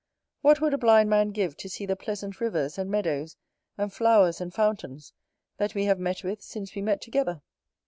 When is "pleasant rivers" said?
1.95-2.79